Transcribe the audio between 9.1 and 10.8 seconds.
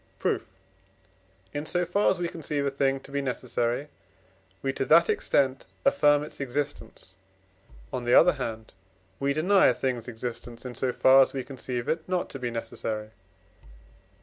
we deny a thing's existence, in